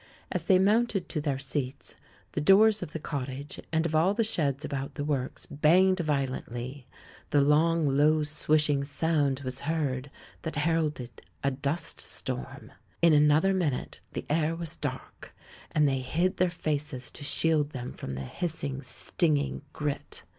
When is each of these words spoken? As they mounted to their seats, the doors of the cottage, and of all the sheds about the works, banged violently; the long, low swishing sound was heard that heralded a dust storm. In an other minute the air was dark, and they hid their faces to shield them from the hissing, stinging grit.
As 0.31 0.45
they 0.45 0.57
mounted 0.57 1.07
to 1.09 1.21
their 1.21 1.37
seats, 1.37 1.93
the 2.31 2.41
doors 2.41 2.81
of 2.81 2.91
the 2.91 2.97
cottage, 2.97 3.59
and 3.71 3.85
of 3.85 3.93
all 3.93 4.15
the 4.15 4.23
sheds 4.23 4.65
about 4.65 4.95
the 4.95 5.03
works, 5.03 5.45
banged 5.45 5.99
violently; 5.99 6.87
the 7.29 7.39
long, 7.41 7.87
low 7.87 8.23
swishing 8.23 8.83
sound 8.83 9.41
was 9.41 9.59
heard 9.59 10.09
that 10.41 10.55
heralded 10.55 11.21
a 11.43 11.51
dust 11.51 11.99
storm. 12.01 12.71
In 13.03 13.13
an 13.13 13.29
other 13.29 13.53
minute 13.53 13.99
the 14.13 14.25
air 14.27 14.55
was 14.55 14.75
dark, 14.75 15.35
and 15.75 15.87
they 15.87 15.99
hid 15.99 16.37
their 16.37 16.49
faces 16.49 17.11
to 17.11 17.23
shield 17.23 17.69
them 17.69 17.93
from 17.93 18.15
the 18.15 18.21
hissing, 18.21 18.81
stinging 18.81 19.61
grit. 19.71 20.23